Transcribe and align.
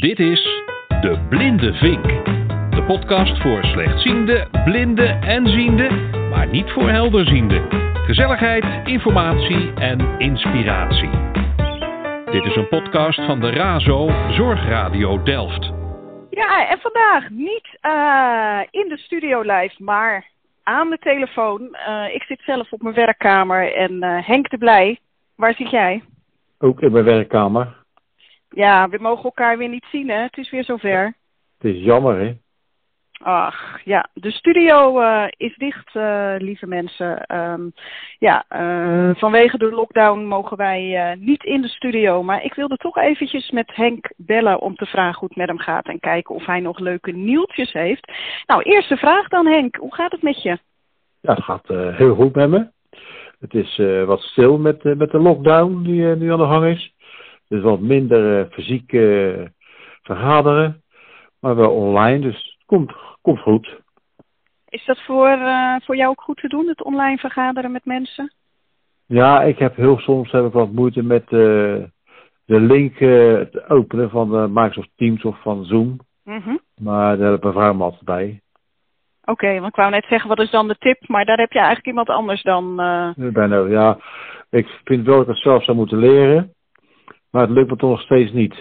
Dit 0.00 0.18
is 0.18 0.42
De 1.00 1.26
Blinde 1.28 1.74
Vink. 1.74 2.04
De 2.74 2.84
podcast 2.86 3.42
voor 3.42 3.64
slechtziende, 3.64 4.48
blinde 4.64 5.06
en 5.06 5.46
ziende, 5.46 5.90
maar 6.30 6.48
niet 6.48 6.70
voor 6.70 6.88
helderziende. 6.88 7.66
Gezelligheid, 8.06 8.88
informatie 8.88 9.72
en 9.74 10.18
inspiratie. 10.18 11.10
Dit 12.30 12.44
is 12.44 12.56
een 12.56 12.68
podcast 12.68 13.24
van 13.24 13.40
de 13.40 13.50
RAZO 13.50 14.08
Zorgradio 14.30 15.22
Delft. 15.22 15.72
Ja, 16.30 16.68
en 16.68 16.78
vandaag 16.78 17.30
niet 17.30 17.78
uh, 17.82 18.60
in 18.70 18.88
de 18.88 18.98
studio 18.98 19.40
live, 19.40 19.82
maar 19.82 20.26
aan 20.62 20.90
de 20.90 20.98
telefoon. 20.98 21.60
Uh, 21.60 22.14
ik 22.14 22.22
zit 22.22 22.40
zelf 22.40 22.72
op 22.72 22.82
mijn 22.82 22.94
werkkamer 22.94 23.74
en 23.74 23.92
uh, 23.92 24.26
Henk 24.26 24.50
de 24.50 24.58
Blij, 24.58 24.98
waar 25.36 25.54
zit 25.54 25.70
jij? 25.70 26.02
Ook 26.58 26.80
in 26.80 26.92
mijn 26.92 27.04
werkkamer. 27.04 27.77
Ja, 28.48 28.88
we 28.88 28.98
mogen 29.00 29.24
elkaar 29.24 29.58
weer 29.58 29.68
niet 29.68 29.86
zien, 29.90 30.08
hè? 30.08 30.22
Het 30.22 30.36
is 30.36 30.50
weer 30.50 30.64
zover. 30.64 31.16
Het 31.58 31.74
is 31.74 31.82
jammer, 31.82 32.18
hè? 32.18 32.36
Ach, 33.22 33.80
ja. 33.84 34.08
De 34.14 34.30
studio 34.30 35.00
uh, 35.00 35.24
is 35.36 35.56
dicht, 35.56 35.94
uh, 35.94 36.34
lieve 36.38 36.66
mensen. 36.66 37.36
Um, 37.36 37.72
ja, 38.18 38.44
uh, 38.50 39.14
vanwege 39.14 39.58
de 39.58 39.70
lockdown 39.70 40.20
mogen 40.20 40.56
wij 40.56 41.14
niet 41.18 41.44
in 41.44 41.60
de 41.62 41.68
studio. 41.68 42.22
Maar 42.22 42.44
ik 42.44 42.54
wilde 42.54 42.76
toch 42.76 42.96
eventjes 42.96 43.50
met 43.50 43.74
Henk 43.74 44.12
bellen 44.16 44.60
om 44.60 44.74
te 44.74 44.86
vragen 44.86 45.18
hoe 45.18 45.28
het 45.28 45.36
met 45.36 45.48
hem 45.48 45.58
gaat. 45.58 45.86
En 45.86 46.00
kijken 46.00 46.34
of 46.34 46.46
hij 46.46 46.60
nog 46.60 46.78
leuke 46.78 47.12
nieuwtjes 47.12 47.72
heeft. 47.72 48.12
Nou, 48.46 48.62
eerste 48.62 48.96
vraag 48.96 49.28
dan 49.28 49.46
Henk. 49.46 49.76
Hoe 49.76 49.94
gaat 49.94 50.12
het 50.12 50.22
met 50.22 50.42
je? 50.42 50.58
Ja, 51.20 51.34
het 51.34 51.44
gaat 51.44 51.68
heel 51.68 52.14
goed 52.14 52.34
met 52.34 52.48
me. 52.50 52.66
Het 53.40 53.54
is 53.54 53.76
wat 54.06 54.20
stil 54.20 54.58
met, 54.58 54.84
met 54.84 55.10
de 55.10 55.18
lockdown 55.18 55.82
die 55.82 56.02
nu 56.02 56.32
aan 56.32 56.38
de 56.38 56.46
gang 56.46 56.66
is. 56.66 56.94
Dus 57.48 57.62
wat 57.62 57.80
minder 57.80 58.48
fysiek 58.50 58.90
vergaderen. 60.02 60.82
Maar 61.40 61.56
wel 61.56 61.70
online, 61.70 62.18
dus 62.18 62.34
het 62.34 62.66
komt, 62.66 62.92
komt 63.22 63.40
goed. 63.40 63.80
Is 64.68 64.84
dat 64.84 65.04
voor, 65.04 65.28
uh, 65.28 65.76
voor 65.84 65.96
jou 65.96 66.10
ook 66.10 66.20
goed 66.20 66.36
te 66.36 66.48
doen, 66.48 66.66
het 66.66 66.82
online 66.82 67.18
vergaderen 67.18 67.72
met 67.72 67.84
mensen? 67.84 68.32
Ja, 69.06 69.42
ik 69.42 69.58
heb 69.58 69.76
heel 69.76 69.98
soms 69.98 70.30
heb 70.30 70.44
ik 70.44 70.52
wat 70.52 70.72
moeite 70.72 71.02
met 71.02 71.22
uh, 71.22 71.82
de 72.44 72.60
link 72.60 72.92
uh, 72.92 73.40
te 73.40 73.64
openen 73.68 74.10
van 74.10 74.52
Microsoft 74.52 74.90
Teams 74.96 75.22
of 75.24 75.42
van 75.42 75.64
Zoom. 75.64 75.98
Mm 76.24 76.40
-hmm. 76.40 76.60
Maar 76.80 77.16
daar 77.16 77.26
heb 77.26 77.36
ik 77.36 77.42
mijn 77.42 77.54
vrouw 77.54 77.74
me 77.74 77.82
altijd 77.82 78.04
bij. 78.04 78.40
Oké, 79.20 79.30
okay, 79.30 79.54
want 79.54 79.68
ik 79.68 79.76
wou 79.76 79.90
net 79.90 80.06
zeggen, 80.08 80.28
wat 80.28 80.40
is 80.40 80.50
dan 80.50 80.68
de 80.68 80.76
tip? 80.78 81.08
Maar 81.08 81.24
daar 81.24 81.38
heb 81.38 81.52
je 81.52 81.58
eigenlijk 81.58 81.86
iemand 81.86 82.08
anders 82.08 82.42
dan... 82.42 82.76
Bijna, 83.16 83.58
ja. 83.58 83.98
Ik 84.50 84.80
vind 84.84 85.06
wel 85.06 85.16
dat 85.16 85.26
ik 85.26 85.32
het 85.32 85.42
zelf 85.42 85.64
zou 85.64 85.76
moeten 85.76 85.98
leren. 85.98 86.52
Maar 87.38 87.46
het 87.46 87.56
lukt 87.56 87.70
me 87.70 87.76
toch 87.76 87.90
nog 87.90 88.00
steeds 88.00 88.32
niet, 88.32 88.54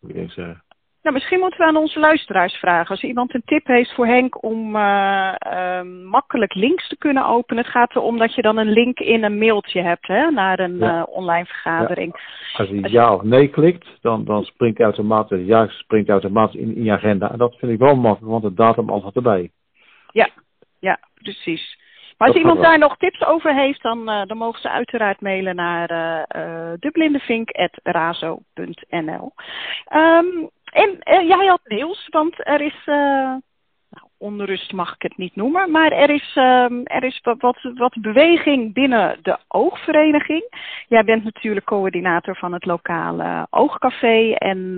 moet 0.00 0.16
ik 0.16 0.30
zeggen. 0.30 0.62
Nou, 1.02 1.14
misschien 1.14 1.38
moeten 1.38 1.58
we 1.58 1.66
aan 1.66 1.76
onze 1.76 1.98
luisteraars 1.98 2.54
vragen. 2.54 2.90
Als 2.90 3.02
iemand 3.02 3.34
een 3.34 3.42
tip 3.44 3.66
heeft 3.66 3.94
voor 3.94 4.06
Henk 4.06 4.44
om 4.44 4.76
uh, 4.76 5.34
uh, 5.52 5.82
makkelijk 6.04 6.54
links 6.54 6.88
te 6.88 6.96
kunnen 6.96 7.26
openen. 7.26 7.62
Het 7.62 7.72
gaat 7.72 7.96
erom 7.96 8.18
dat 8.18 8.34
je 8.34 8.42
dan 8.42 8.56
een 8.56 8.70
link 8.70 8.98
in 8.98 9.24
een 9.24 9.38
mailtje 9.38 9.82
hebt 9.82 10.06
hè, 10.06 10.30
naar 10.30 10.58
een 10.58 10.76
ja. 10.76 10.98
uh, 10.98 11.02
online 11.06 11.44
vergadering. 11.44 12.12
Ja. 12.16 12.58
Als 12.58 12.68
je 12.68 12.90
ja 12.90 13.14
of 13.14 13.22
nee 13.22 13.48
klikt, 13.48 13.88
dan, 14.00 14.24
dan 14.24 14.44
springt 14.44 14.80
automatisch, 14.80 15.46
ja 15.46 15.66
springt 15.68 16.08
automatisch 16.08 16.60
in, 16.60 16.76
in 16.76 16.84
je 16.84 16.92
agenda. 16.92 17.30
En 17.32 17.38
dat 17.38 17.56
vind 17.56 17.72
ik 17.72 17.78
wel 17.78 17.96
makkelijk, 17.96 18.30
want 18.30 18.42
de 18.42 18.54
datum 18.54 18.90
altijd 18.90 19.16
erbij. 19.16 19.50
Ja, 20.12 20.28
ja, 20.78 20.98
precies. 21.14 21.79
Maar 22.20 22.28
als 22.28 22.38
iemand 22.38 22.62
daar 22.62 22.78
nog 22.78 22.96
tips 22.96 23.24
over 23.24 23.54
heeft, 23.54 23.82
dan, 23.82 24.10
uh, 24.10 24.22
dan 24.26 24.36
mogen 24.36 24.60
ze 24.60 24.70
uiteraard 24.70 25.20
mailen 25.20 25.56
naar 25.56 25.90
uh, 25.90 26.22
uh, 26.42 26.72
deblindevink.razo.nl. 26.78 29.32
Um, 29.94 30.50
en 30.64 30.90
uh, 30.90 31.28
jij 31.28 31.46
had 31.46 31.60
nieuws, 31.64 32.08
want 32.10 32.46
er 32.46 32.60
is, 32.60 32.82
uh, 32.86 32.94
nou, 32.94 33.40
onrust 34.18 34.72
mag 34.72 34.94
ik 34.94 35.02
het 35.02 35.16
niet 35.16 35.36
noemen, 35.36 35.70
maar 35.70 35.92
er 35.92 36.10
is, 36.10 36.32
uh, 36.36 36.70
er 36.84 37.04
is 37.04 37.20
wat, 37.22 37.56
wat 37.74 37.96
beweging 38.00 38.74
binnen 38.74 39.18
de 39.22 39.38
oogvereniging. 39.48 40.44
Jij 40.88 41.04
bent 41.04 41.24
natuurlijk 41.24 41.66
coördinator 41.66 42.36
van 42.36 42.52
het 42.52 42.64
lokale 42.64 43.46
oogcafé 43.50 44.32
en 44.32 44.76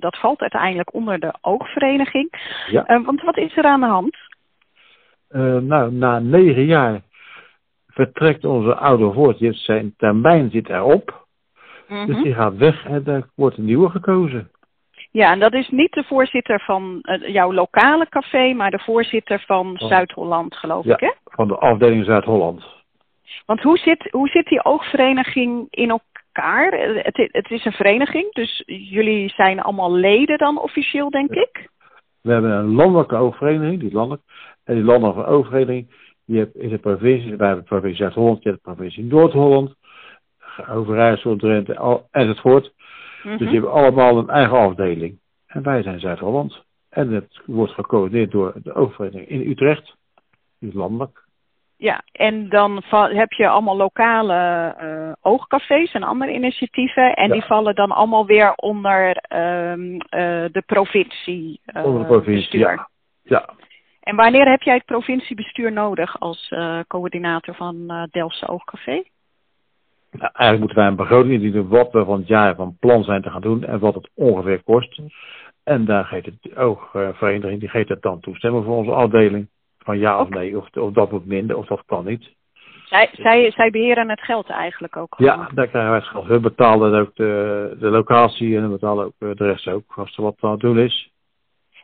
dat 0.00 0.18
valt 0.18 0.40
uiteindelijk 0.40 0.94
onder 0.94 1.20
de 1.20 1.34
oogvereniging. 1.40 2.30
Ja. 2.70 3.02
want 3.02 3.22
wat 3.22 3.36
is 3.36 3.56
er 3.56 3.64
aan 3.64 3.80
de 3.80 3.86
hand? 3.86 4.21
Nou, 5.40 5.92
na 5.92 6.18
negen 6.18 6.64
jaar 6.64 7.00
vertrekt 7.86 8.44
onze 8.44 8.74
oude 8.74 9.12
voorzitter, 9.12 9.60
zijn 9.60 9.94
termijn 9.96 10.50
zit 10.50 10.68
erop. 10.68 11.26
Mhm. 11.88 11.98
-hmm. 11.98 12.06
Dus 12.06 12.22
die 12.22 12.34
gaat 12.34 12.56
weg 12.56 12.84
en 12.84 13.06
er 13.06 13.28
wordt 13.34 13.56
een 13.58 13.64
nieuwe 13.64 13.90
gekozen. 13.90 14.50
Ja, 15.10 15.32
en 15.32 15.38
dat 15.38 15.52
is 15.52 15.68
niet 15.68 15.92
de 15.92 16.04
voorzitter 16.04 16.60
van 16.60 16.98
uh, 17.02 17.28
jouw 17.28 17.52
lokale 17.52 18.08
café, 18.08 18.52
maar 18.52 18.70
de 18.70 18.78
voorzitter 18.78 19.44
van 19.46 19.66
Oh. 19.80 19.88
Zuid-Holland, 19.88 20.56
geloof 20.56 20.84
Ja, 20.84 20.94
ik, 20.94 21.00
hè? 21.00 21.10
van 21.24 21.48
de 21.48 21.56
afdeling 21.56 22.04
Zuid-Holland. 22.04 22.64
Want 23.46 23.62
hoe 23.62 23.78
zit, 23.78 24.08
hoe 24.10 24.28
zit 24.28 24.46
die 24.46 24.64
oogvereniging 24.64 25.66
in 25.70 25.90
elkaar? 25.90 26.72
Eh, 26.72 27.04
Het, 27.04 27.28
het 27.32 27.50
is 27.50 27.64
een 27.64 27.72
vereniging, 27.72 28.32
dus 28.32 28.62
jullie 28.66 29.28
zijn 29.28 29.60
allemaal 29.60 29.92
leden 29.92 30.38
dan 30.38 30.58
officieel, 30.60 31.10
denk 31.10 31.30
ik? 31.30 31.68
We 32.20 32.32
hebben 32.32 32.50
een 32.50 32.74
landelijke 32.74 33.16
oogvereniging, 33.16 33.80
die 33.80 33.92
landelijk. 33.92 34.22
En 34.64 34.74
die 34.74 34.84
landelijke 34.84 35.24
oogvereniging, 35.24 35.90
die 36.26 36.38
hebt 36.38 36.54
in 36.56 36.68
de 36.68 36.78
provincie, 36.78 37.36
wij 37.36 37.46
hebben 37.46 37.64
de 37.64 37.70
provincie 37.70 38.02
Zuid-Holland, 38.02 38.42
je 38.42 38.48
hebt 38.48 38.64
de 38.64 38.72
provincie 38.72 39.04
Noord-Holland, 39.04 39.74
Overijssel, 40.70 41.36
Drenthe 41.36 41.78
al, 41.78 42.08
enzovoort. 42.10 42.64
Mm 42.64 43.30
-hmm. 43.30 43.38
Dus 43.38 43.48
die 43.48 43.60
hebben 43.60 43.72
allemaal 43.72 44.18
een 44.18 44.28
eigen 44.28 44.58
afdeling. 44.58 45.18
En 45.46 45.62
wij 45.62 45.82
zijn 45.82 46.00
Zuid-Holland. 46.00 46.64
En 46.88 47.12
het 47.12 47.40
wordt 47.46 47.72
gecoördineerd 47.72 48.30
door 48.30 48.52
de 48.62 48.74
oogvereniging 48.74 49.28
in 49.28 49.50
Utrecht. 49.50 49.96
Is 50.60 50.72
landelijk. 50.72 51.22
Ja, 51.76 52.02
en 52.12 52.48
dan 52.48 52.82
heb 52.90 53.32
je 53.32 53.48
allemaal 53.48 53.76
lokale 53.76 54.74
uh, 54.82 55.12
oogcafés 55.20 55.92
en 55.92 56.02
andere 56.02 56.32
initiatieven. 56.32 57.14
En 57.14 57.26
Ja. 57.26 57.32
die 57.32 57.42
vallen 57.42 57.74
dan 57.74 57.90
allemaal 57.90 58.26
weer 58.26 58.52
onder 58.54 59.24
um, 59.28 59.92
uh, 59.92 59.98
de 60.52 60.62
provincie. 60.66 61.60
Uh, 61.66 61.84
Onder 61.84 62.00
de 62.00 62.06
provincie, 62.06 62.58
ja. 62.58 62.88
Ja. 63.22 63.48
En 64.02 64.16
wanneer 64.16 64.50
heb 64.50 64.62
jij 64.62 64.74
het 64.74 64.84
provinciebestuur 64.84 65.72
nodig 65.72 66.20
als 66.20 66.50
uh, 66.50 66.78
coördinator 66.88 67.54
van 67.54 67.76
uh, 67.86 68.02
Delftse 68.10 68.48
Oogcafé? 68.48 69.02
Nou, 70.10 70.30
eigenlijk 70.32 70.58
moeten 70.58 70.76
wij 70.76 70.86
een 70.86 70.96
begroting 70.96 71.32
indienen 71.32 71.68
wat 71.68 71.92
we 71.92 72.04
van 72.04 72.18
het 72.18 72.28
jaar 72.28 72.54
van 72.54 72.76
plan 72.80 73.04
zijn 73.04 73.22
te 73.22 73.30
gaan 73.30 73.40
doen 73.40 73.64
en 73.64 73.78
wat 73.78 73.94
het 73.94 74.10
ongeveer 74.14 74.62
kost. 74.62 75.00
En 75.64 75.84
daar 75.84 76.04
geeft 76.04 76.30
de 76.40 76.56
oogvereniging, 76.56 77.60
die 77.60 77.68
geeft 77.68 77.88
het 77.88 78.02
dan 78.02 78.20
toestemmen 78.20 78.64
voor 78.64 78.76
onze 78.76 78.90
afdeling. 78.90 79.48
Van 79.78 79.98
ja 79.98 80.20
of 80.20 80.28
nee, 80.28 80.58
of, 80.58 80.76
of 80.76 80.92
dat 80.92 81.10
moet 81.10 81.26
minder, 81.26 81.56
of 81.56 81.66
dat 81.66 81.82
kan 81.86 82.04
niet. 82.04 82.30
Zij, 82.84 83.08
zij, 83.12 83.50
zij 83.50 83.70
beheren 83.70 84.10
het 84.10 84.20
geld 84.20 84.50
eigenlijk 84.50 84.96
ook 84.96 85.14
gewoon. 85.14 85.32
Ja, 85.32 85.48
daar 85.54 85.68
krijgen 85.68 85.90
wij 85.90 86.00
het 86.00 86.08
geld. 86.08 86.26
We 86.26 86.40
betalen 86.40 87.00
ook 87.00 87.14
de, 87.14 87.76
de 87.78 87.88
locatie 87.88 88.56
en 88.56 88.62
we 88.62 88.68
betalen 88.68 89.04
ook 89.04 89.14
eh, 89.18 89.28
de 89.34 89.44
rest 89.44 89.68
ook, 89.68 89.92
als 89.96 90.16
er 90.16 90.22
wat 90.22 90.36
aan 90.40 90.50
het 90.50 90.60
doen 90.60 90.78
is. 90.78 91.11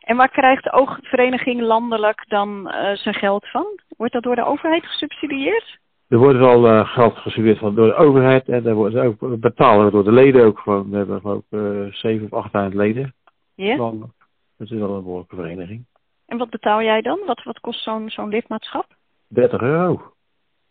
En 0.09 0.15
waar 0.15 0.29
krijgt 0.29 0.63
de 0.63 0.71
oogvereniging 0.71 1.61
landelijk 1.61 2.25
dan 2.27 2.67
uh, 2.67 2.95
zijn 2.95 3.15
geld 3.15 3.47
van? 3.47 3.65
Wordt 3.97 4.13
dat 4.13 4.23
door 4.23 4.35
de 4.35 4.45
overheid 4.45 4.85
gesubsidieerd? 4.85 5.79
Er 6.07 6.17
wordt 6.17 6.37
wel 6.37 6.65
uh, 6.65 6.93
geld 6.93 7.15
gesubsidieerd 7.15 7.57
van 7.57 7.75
door 7.75 7.87
de 7.87 7.95
overheid 7.95 8.49
en 8.49 8.63
daar 8.63 8.73
wordt 8.73 8.95
ook 8.95 9.19
we 9.19 9.89
door 9.91 10.03
de 10.03 10.11
leden 10.11 10.45
ook 10.45 10.59
gewoon. 10.59 10.89
We 10.89 10.97
hebben 10.97 11.23
ook 11.23 11.43
uh, 11.49 11.93
zeven 11.93 12.27
of 12.31 12.53
acht 12.53 12.73
leden. 12.73 13.13
Ja. 13.55 13.75
Dat 13.77 14.09
is 14.57 14.69
wel 14.69 14.95
een 14.95 15.03
behoorlijke 15.03 15.35
vereniging. 15.35 15.85
En 16.25 16.37
wat 16.37 16.49
betaal 16.49 16.81
jij 16.81 17.01
dan? 17.01 17.19
Wat, 17.25 17.43
wat 17.43 17.59
kost 17.59 17.83
zo'n 17.83 18.09
zo'n 18.09 18.29
lidmaatschap? 18.29 18.85
30 19.27 19.61
euro 19.61 20.13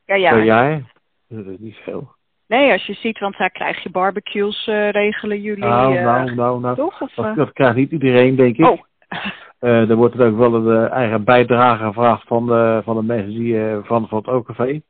Ja, 0.05 0.15
ja. 0.15 0.31
per 0.31 0.45
jaar. 0.45 0.93
Dat 1.29 1.47
is 1.47 1.59
niet 1.59 1.77
veel. 1.77 2.17
Nee, 2.47 2.73
als 2.73 2.87
je 2.87 2.95
ziet, 2.95 3.19
want 3.19 3.37
daar 3.37 3.51
krijg 3.51 3.83
je 3.83 3.91
barbecues, 3.91 4.67
uh, 4.67 4.91
regelen 4.91 5.41
jullie. 5.41 5.65
Nou, 5.65 5.95
uh, 5.95 6.05
nou, 6.05 6.35
nou, 6.35 6.61
nou. 6.61 6.77
Toch? 6.77 7.01
Of, 7.01 7.15
Dat, 7.15 7.37
dat 7.37 7.53
krijgt 7.53 7.77
niet 7.77 7.91
iedereen, 7.91 8.37
denk 8.37 8.57
ik. 8.57 8.67
Oh. 8.67 8.87
Er 9.59 9.97
wordt 9.97 10.15
er 10.15 10.27
ook 10.27 10.37
wel 10.37 10.55
een 10.55 10.85
uh, 10.85 10.91
eigen 10.91 11.25
bijdrage 11.25 11.85
gevraagd 11.85 12.27
van 12.27 12.47
de, 12.47 12.81
van 12.85 12.97
de 12.97 13.03
mensen 13.03 13.31
die 13.31 13.81
van, 13.83 14.09
van 14.09 14.19
het 14.19 14.29
OKV. 14.29 14.81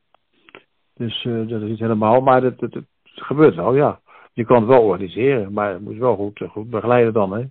Dus 0.95 1.23
dat 1.23 1.61
is 1.61 1.69
niet 1.69 1.79
helemaal, 1.79 2.21
maar 2.21 2.43
het, 2.43 2.61
het, 2.61 2.73
het, 2.73 2.85
gebeurt 3.03 3.55
wel, 3.55 3.75
ja. 3.75 3.99
Je 4.33 4.45
kan 4.45 4.57
het 4.57 4.67
wel 4.67 4.81
organiseren, 4.81 5.53
maar 5.53 5.73
je 5.73 5.79
moet 5.79 5.97
wel 5.97 6.15
goed, 6.15 6.41
goed 6.51 6.69
begeleiden 6.69 7.13
dan, 7.13 7.33
hè. 7.33 7.43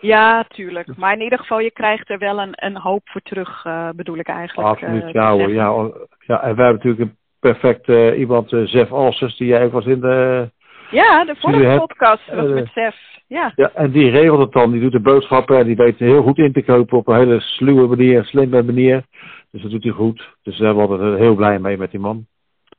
Ja, 0.00 0.44
tuurlijk. 0.44 0.96
Maar 0.96 1.12
in 1.12 1.20
ieder 1.20 1.38
geval, 1.38 1.58
je 1.58 1.70
krijgt 1.70 2.10
er 2.10 2.18
wel 2.18 2.40
een, 2.40 2.52
een 2.54 2.76
hoop 2.76 3.02
voor 3.04 3.20
terug, 3.20 3.64
uh, 3.64 3.88
bedoel 3.96 4.16
ik 4.16 4.28
eigenlijk. 4.28 4.68
Absoluut, 4.68 5.02
uh, 5.02 5.12
ja 5.12 5.32
hoor. 5.32 5.50
Ja, 5.50 5.90
ja, 6.18 6.42
en 6.42 6.56
wij 6.56 6.64
hebben 6.64 6.74
natuurlijk 6.74 7.02
een 7.02 7.16
perfect 7.40 7.88
uh, 7.88 8.18
iemand, 8.18 8.48
Zef 8.48 8.92
Alsters, 8.92 9.36
die 9.36 9.46
jij 9.46 9.64
ook 9.64 9.72
was 9.72 9.86
in 9.86 10.00
de... 10.00 10.50
Ja, 10.90 11.24
de 11.24 11.36
vorige 11.38 11.76
podcast 11.78 12.26
was 12.26 12.44
uh, 12.44 12.54
met 12.54 12.68
Sef. 12.68 12.96
Ja. 13.26 13.52
ja, 13.56 13.70
en 13.74 13.90
die 13.90 14.10
regelt 14.10 14.40
het 14.40 14.52
dan. 14.52 14.70
Die 14.70 14.80
doet 14.80 14.92
de 14.92 15.00
boodschappen 15.00 15.58
en 15.58 15.66
die 15.66 15.76
weet 15.76 15.98
heel 15.98 16.22
goed 16.22 16.38
in 16.38 16.52
te 16.52 16.62
kopen 16.62 16.98
op 16.98 17.08
een 17.08 17.16
hele 17.16 17.40
sluwe 17.40 17.86
manier, 17.86 18.24
slimme 18.24 18.62
manier. 18.62 19.04
Dus 19.50 19.62
dat 19.62 19.70
doet 19.70 19.82
hij 19.82 19.92
goed. 19.92 20.36
Dus 20.42 20.58
daar 20.58 20.74
worden 20.74 21.12
we 21.12 21.18
heel 21.18 21.34
blij 21.34 21.58
mee 21.58 21.76
met 21.76 21.90
die 21.90 22.00
man. 22.00 22.26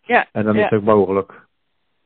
Ja. 0.01 0.27
En 0.31 0.43
dan 0.43 0.55
ja. 0.55 0.63
is 0.63 0.69
het 0.69 0.79
ook 0.79 0.85
mogelijk. 0.85 1.49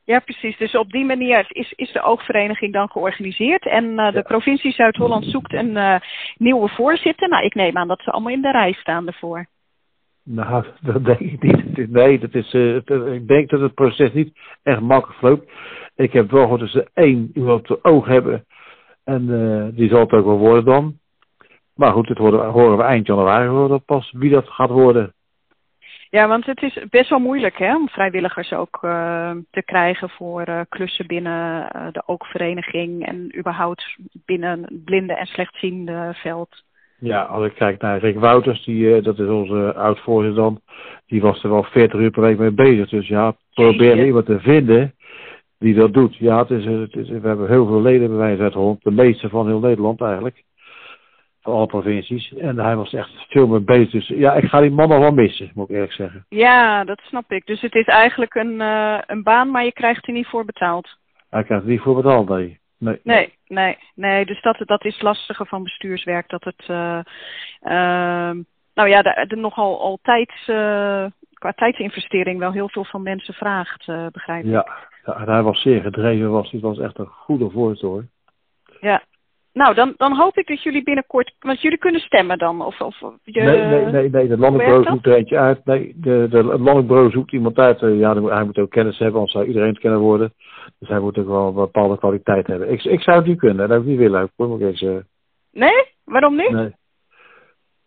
Ja, 0.04 0.20
precies. 0.20 0.58
Dus 0.58 0.76
op 0.76 0.92
die 0.92 1.06
manier 1.06 1.46
is, 1.50 1.72
is 1.72 1.92
de 1.92 2.02
oogvereniging 2.02 2.74
dan 2.74 2.90
georganiseerd. 2.90 3.66
En 3.66 3.86
uh, 3.86 4.12
de 4.12 4.22
provincie 4.22 4.72
Zuid-Holland 4.72 5.26
zoekt 5.26 5.54
een 5.54 5.72
uh, 5.72 5.96
nieuwe 6.38 6.70
voorzitter. 6.70 7.30
Nou, 7.30 7.46
ik 7.46 7.54
neem 7.54 7.78
aan 7.78 7.88
dat 7.88 8.02
ze 8.02 8.12
allemaal 8.12 8.32
in 8.32 8.42
de 8.42 8.52
rij 8.52 8.74
staan 8.74 9.08
ervoor. 9.08 9.46
Nou, 10.24 10.66
dat 10.82 11.06
denk 11.06 11.20
ik 11.20 11.42
niet. 11.42 11.92
Nee, 11.92 12.20
dat 12.20 12.34
is, 12.34 12.54
uh, 12.54 12.76
ik 13.14 13.28
denk 13.28 13.50
dat 13.50 13.62
het 13.62 13.74
proces 13.74 14.14
niet 14.14 14.38
echt 14.64 14.80
makkelijk 14.80 15.22
loopt. 15.22 15.52
Ik 15.96 16.14
heb 16.14 16.32
wel 16.32 16.42
gehoord 16.42 16.60
dat 16.60 16.70
ze 16.70 16.90
één 16.94 17.32
iemand 17.34 17.60
op 17.60 17.68
de 17.68 17.90
oog 17.90 18.06
hebben. 18.06 18.46
En 19.04 19.26
die 19.76 19.90
zal 19.90 20.00
het 20.00 20.12
ook 20.12 20.26
wel 20.26 20.38
worden 20.38 20.66
dan. 20.66 21.00
Maar 21.76 21.92
goed, 21.92 22.08
dit 22.08 22.18
horen, 22.18 22.50
horen 22.50 22.78
we 22.78 22.84
eind 22.84 23.08
januari 23.08 23.48
horen 23.48 23.84
pas 23.84 24.12
wie 24.12 24.30
dat 24.30 24.50
gaat 24.50 24.70
worden. 24.70 25.14
Ja, 26.10 26.28
want 26.28 26.46
het 26.46 26.62
is 26.62 26.80
best 26.90 27.10
wel 27.10 27.20
moeilijk 27.20 27.58
hè, 27.58 27.76
om 27.76 27.90
vrijwilligers 27.90 28.54
ook 28.54 28.80
uh, 28.82 29.32
te 29.52 29.64
krijgen 29.64 30.10
voor 30.10 30.50
uh, 30.50 30.62
klussen 30.70 31.08
binnen 31.08 31.70
uh, 31.76 31.88
de 31.92 32.04
oogvereniging 32.06 33.06
en 33.06 33.38
überhaupt 33.38 33.98
binnen 34.26 34.62
het 34.62 34.84
blinde 34.84 35.14
en 35.14 35.26
slechtziende 35.26 36.12
veld. 36.14 36.64
Ja, 37.00 37.22
als 37.22 37.46
ik 37.46 37.54
kijk 37.56 37.82
naar 37.82 38.00
Rick 38.00 38.20
Wouters, 38.20 38.64
die, 38.64 39.02
dat 39.02 39.20
is 39.20 39.28
onze 39.28 39.74
oud-voorzitter 39.74 40.44
dan, 40.44 40.62
die 41.06 41.22
was 41.22 41.44
er 41.44 41.50
wel 41.50 41.64
40 41.64 42.00
uur 42.00 42.12
per 42.12 42.22
week 42.22 42.38
mee 42.38 42.52
bezig. 42.52 42.90
Dus 42.90 43.08
ja, 43.08 43.36
probeer 43.54 44.06
iemand 44.06 44.26
te 44.26 44.40
vinden 44.40 44.94
die 45.60 45.74
dat 45.74 45.94
doet. 45.94 46.16
Ja, 46.16 46.38
het 46.38 46.50
is, 46.50 46.66
het 46.66 46.96
is, 46.96 47.10
we 47.10 47.28
hebben 47.28 47.48
heel 47.48 47.66
veel 47.66 47.82
leden 47.82 48.08
bij 48.08 48.18
wijze 48.18 48.42
uit 48.42 48.84
de 48.84 48.92
meeste 48.92 49.30
van 49.30 49.48
heel 49.48 49.60
Nederland 49.60 50.02
eigenlijk 50.02 50.44
van 51.46 51.54
alle 51.54 51.66
provincies. 51.66 52.34
En 52.34 52.60
hij 52.60 52.76
was 52.76 52.94
echt 52.94 53.12
veel 53.30 53.48
meer 53.48 53.64
bezig. 53.64 53.92
Dus 53.92 54.08
ja, 54.08 54.34
ik 54.34 54.50
ga 54.50 54.62
die 54.62 54.72
man 54.72 54.90
nog 54.90 55.00
wel 55.00 55.12
missen, 55.12 55.52
moet 55.54 55.70
ik 55.70 55.76
eerlijk 55.76 55.94
zeggen. 55.94 56.26
Ja, 56.30 56.84
dat 56.84 57.02
snap 57.04 57.32
ik. 57.32 57.46
Dus 57.46 57.62
het 57.62 57.76
is 57.76 57.86
eigenlijk 57.86 58.36
een, 58.36 58.54
uh, 58.54 59.00
een 59.06 59.24
baan, 59.24 59.52
maar 59.52 59.64
je 59.64 59.74
krijgt 59.74 60.08
er 60.08 60.14
niet 60.14 60.28
voor 60.28 60.46
betaald. 60.46 60.98
Hij 61.30 61.44
krijgt 61.44 61.64
er 61.64 61.70
niet 61.70 61.82
voor 61.82 61.96
betaald, 61.96 62.30
nee. 62.30 62.60
Nee, 62.78 63.00
nee, 63.04 63.34
nee. 63.48 63.78
nee. 63.96 64.26
Dus 64.26 64.42
dat, 64.42 64.62
dat 64.66 64.86
is 64.86 65.02
lastiger 65.02 65.48
van 65.48 65.64
bestuurswerk. 65.64 66.30
Dat 66.30 66.44
het, 66.44 66.68
uh, 66.70 67.00
uh, 67.62 68.32
nou 68.74 68.90
ja, 68.90 69.02
de, 69.02 69.26
de 69.28 69.36
nogal 69.36 69.82
al 69.82 70.00
tijds, 70.02 70.48
qua 71.46 71.54
tijdsinvestering 71.54 72.40
wel 72.40 72.52
heel 72.52 72.70
veel 72.70 72.86
van 72.86 73.04
mensen 73.04 73.34
vraagt, 73.34 73.86
begrijp 74.12 74.44
ik. 74.44 74.52
Ja, 74.52 74.68
en 75.04 75.30
hij 75.30 75.42
was 75.42 75.62
zeer 75.62 75.82
gedreven. 75.82 76.32
Was, 76.32 76.52
hij 76.52 76.60
was 76.60 76.80
echt 76.80 77.00
een 77.00 77.06
goede 77.06 77.50
voorzitter 77.50 77.88
hoor. 77.88 78.06
Ja, 78.80 79.04
nou, 79.54 79.74
dan, 79.74 79.94
dan 79.98 80.16
hoop 80.16 80.38
ik 80.38 80.48
dat 80.48 80.64
jullie 80.64 80.84
binnenkort, 80.84 81.36
want 81.40 81.62
jullie 81.62 81.78
kunnen 81.78 82.02
stemmen 82.02 82.38
dan, 82.38 82.62
of, 82.62 82.82
of 82.82 83.00
je, 83.24 83.42
Nee, 83.42 83.66
nee, 83.66 83.86
nee, 83.86 84.10
nee, 84.10 84.28
de 84.28 84.38
landbouw 84.38 84.84
zoekt 84.84 85.06
er 85.06 85.14
eentje 85.14 85.38
uit. 85.38 85.66
Nee, 85.66 85.94
de, 85.96 86.28
de 86.30 86.44
landbouw 86.44 87.10
zoekt 87.10 87.32
iemand 87.32 87.58
uit. 87.58 87.82
Uh, 87.82 88.00
ja, 88.00 88.24
hij 88.24 88.44
moet 88.44 88.58
ook 88.58 88.70
kennis 88.70 88.98
hebben, 88.98 89.16
anders 89.16 89.32
zou 89.32 89.46
iedereen 89.46 89.70
het 89.70 89.80
kennen 89.80 90.00
worden. 90.00 90.34
Dus 90.80 90.90
hij 90.90 91.00
moet 91.00 91.18
ook 91.18 91.28
wel 91.28 91.48
een 91.48 91.54
bepaalde 91.54 91.98
kwaliteit 91.98 92.48
hebben. 92.48 92.72
Ik, 92.72 92.84
ik 92.84 93.02
zou 93.02 93.18
het 93.18 93.26
niet 93.26 93.40
kunnen, 93.40 93.58
dat 93.58 93.68
zou 93.68 93.82
ik 93.82 93.88
niet 93.88 93.98
willen. 93.98 94.32
Moet 94.36 94.62
eens, 94.62 94.82
uh... 94.82 94.98
Nee? 95.52 95.86
Waarom 96.04 96.36
niet? 96.36 96.52
Nee. 96.52 96.76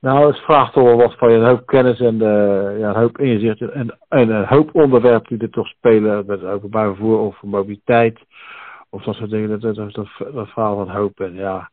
Nou, 0.01 0.27
het 0.27 0.39
vraagt 0.39 0.73
toch 0.73 0.85
wel 0.85 0.97
wat 0.97 1.15
van 1.19 1.31
je, 1.31 1.37
een 1.37 1.47
hoop 1.47 1.67
kennis 1.67 2.01
en 2.01 2.15
uh, 2.15 2.79
ja, 2.79 2.89
een 2.89 3.01
hoop 3.01 3.19
inzicht 3.19 3.61
en, 3.61 3.99
en 4.09 4.31
een 4.31 4.47
hoop 4.47 4.75
onderwerpen 4.75 5.39
die 5.39 5.47
er 5.47 5.53
toch 5.53 5.69
spelen, 5.69 6.27
met 6.27 6.45
openbaar 6.45 6.87
vervoer 6.87 7.19
of 7.19 7.43
mobiliteit 7.43 8.19
of 8.91 9.03
dat 9.05 9.15
soort 9.15 9.31
dingen, 9.31 9.49
dat, 9.49 9.75
dat, 9.75 9.95
dat, 9.95 10.09
dat 10.33 10.49
verhaal 10.49 10.77
van 10.77 10.91
hoop. 10.91 11.21
En 11.21 11.35
ja, 11.35 11.71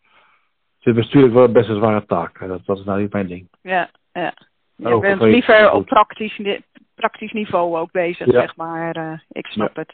het 0.78 0.88
is 0.88 0.94
bestuurlijk 0.94 1.34
wel 1.34 1.52
best 1.52 1.70
een 1.70 1.76
zware 1.76 2.06
taak. 2.06 2.48
Dat, 2.48 2.66
dat 2.66 2.78
is 2.78 2.84
nou 2.84 3.02
niet 3.02 3.14
mijn 3.14 3.28
ding. 3.28 3.48
Ja, 3.62 3.90
ja. 4.14 4.34
Je 4.76 5.00
bent 5.00 5.22
liever 5.22 5.72
op 5.72 5.86
praktisch, 5.86 6.42
praktisch 6.96 7.32
niveau 7.32 7.78
ook 7.78 7.92
bezig, 7.92 8.32
zeg 8.32 8.56
maar. 8.56 8.98
Uh, 8.98 9.20
ik 9.30 9.46
snap 9.46 9.76
het. 9.76 9.94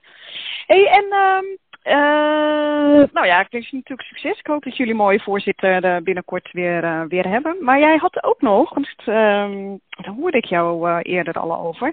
hey, 0.65 0.87
en 0.87 1.03
um, 1.03 1.57
uh, 1.83 3.07
nou 3.13 3.25
ja, 3.25 3.39
ik 3.39 3.47
wens 3.49 3.69
je 3.69 3.75
natuurlijk 3.75 4.07
succes. 4.07 4.39
Ik 4.39 4.47
hoop 4.47 4.63
dat 4.63 4.77
jullie 4.77 4.93
mooie 4.93 5.19
voorzitter 5.19 5.85
uh, 5.85 5.97
binnenkort 5.97 6.51
weer, 6.51 6.83
uh, 6.83 7.01
weer 7.07 7.27
hebben. 7.27 7.57
Maar 7.59 7.79
jij 7.79 7.97
had 7.97 8.23
ook 8.23 8.41
nog, 8.41 8.73
want 8.73 8.87
um, 8.97 9.79
daar 9.89 10.13
hoorde 10.15 10.37
ik 10.37 10.45
jou 10.45 10.99
eerder 11.01 11.33
al 11.33 11.57
over, 11.57 11.91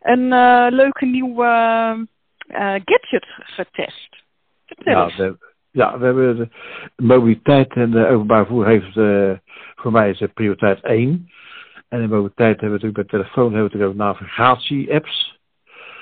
een 0.00 0.28
leuke 0.74 1.06
nieuwe 1.06 1.46
gadget 2.84 3.26
getest. 3.38 4.24
Ja 4.66 5.06
we, 5.06 5.36
ja, 5.70 5.98
we 5.98 6.04
hebben 6.04 6.36
de 6.36 6.48
mobiliteit 6.96 7.72
en 7.72 7.90
de 7.90 8.06
openbaar 8.06 8.46
vervoer 8.46 8.66
heeft 8.66 8.92
voor 9.74 9.92
mij 9.92 10.10
is 10.10 10.22
prioriteit 10.34 10.80
1. 10.80 11.30
En 11.88 12.00
in 12.00 12.08
mobiliteit 12.08 12.60
hebben 12.60 12.78
we 12.78 12.86
natuurlijk 12.86 13.10
bij 13.10 13.20
telefoon 13.20 13.52
hebben 13.52 13.70
we 13.70 13.78
natuurlijk 13.78 13.92
ook 13.92 14.18
navigatie-apps. 14.18 15.35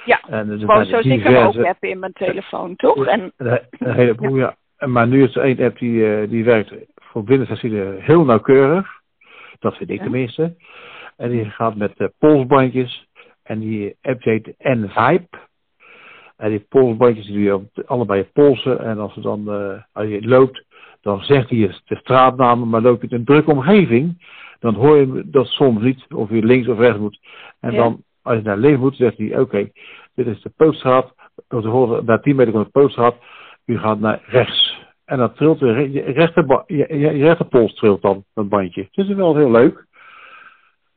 Ja, 0.05 0.21
en 0.29 0.51
er 0.51 0.59
gewoon 0.59 0.85
zoals 0.85 1.05
diverse... 1.05 1.29
ik 1.29 1.37
hem 1.37 1.47
ook 1.47 1.67
heb 1.67 1.85
in 1.85 1.99
mijn 1.99 2.13
telefoon, 2.13 2.77
toch? 2.77 3.07
En, 3.07 3.33
een, 3.37 3.61
heleboel, 3.79 4.37
ja. 4.37 4.57
ja. 4.79 4.87
Maar 4.87 5.09
nu 5.09 5.23
is 5.23 5.37
er 5.37 5.43
één 5.43 5.61
app 5.61 5.79
die, 5.79 5.93
uh, 5.93 6.29
die 6.29 6.45
werkt 6.45 6.73
voor 6.95 7.25
binnenstationen 7.25 8.01
heel 8.01 8.25
nauwkeurig. 8.25 8.89
Dat 9.59 9.77
vind 9.77 9.91
ik 9.91 9.97
ja. 9.97 10.03
tenminste. 10.03 10.55
En 11.17 11.31
die 11.31 11.45
gaat 11.45 11.77
met 11.77 11.93
uh, 11.97 12.09
polsbandjes. 12.19 13.09
En 13.43 13.59
die 13.59 13.97
app 14.03 14.23
heet 14.23 14.55
N-Vibe. 14.59 15.29
En 16.37 16.51
die 16.51 16.67
polsbandjes 16.69 17.27
die 17.27 17.35
doe 17.35 17.43
je 17.75 17.85
allebei 17.87 18.21
je 18.21 18.27
polsen. 18.33 18.81
En 18.81 18.99
als, 18.99 19.15
je 19.15 19.21
dan, 19.21 19.45
uh, 19.47 19.83
als 19.93 20.09
je 20.09 20.27
loopt, 20.29 20.65
dan 21.01 21.21
zegt 21.21 21.51
hij 21.51 21.75
de 21.85 21.97
straatnamen. 21.97 22.69
Maar 22.69 22.81
loop 22.81 23.03
je 23.03 23.09
in 23.09 23.17
een 23.17 23.25
drukke 23.25 23.51
omgeving, 23.51 24.27
dan 24.59 24.75
hoor 24.75 24.97
je 24.97 25.23
dat 25.27 25.47
soms 25.47 25.83
niet. 25.83 26.05
Of 26.15 26.31
je 26.31 26.43
links 26.43 26.69
of 26.69 26.79
rechts 26.79 26.99
moet. 26.99 27.21
En 27.61 27.73
ja. 27.73 27.77
dan, 27.79 28.03
als 28.25 28.37
je 28.37 28.43
naar 28.43 28.57
links 28.57 28.81
moet, 28.81 28.97
zegt 28.97 29.19
hij, 29.19 29.39
oké, 29.39 29.71
dit 30.15 30.27
is 30.27 30.43
de 30.43 30.53
pootstraat. 30.57 31.15
Naar 32.05 32.21
10 32.21 32.37
meter 32.37 32.53
van 32.53 32.63
de 32.63 32.69
pootstraat, 32.69 33.15
u 33.67 33.79
gaat 33.79 34.01
naar 34.01 34.21
rechts. 34.27 34.83
En 35.05 35.19
dan 35.19 35.35
trilt 35.35 35.59
de 35.59 35.91
je 35.93 36.01
rechter, 36.01 36.63
je, 36.67 37.09
rechterpols 37.09 37.75
trilt 37.75 38.03
dan, 38.03 38.25
dat 38.35 38.49
bandje. 38.49 38.83
Dus 38.83 39.07
dat 39.07 39.09
is 39.09 39.15
wel 39.15 39.37
heel 39.37 39.51
leuk. 39.51 39.87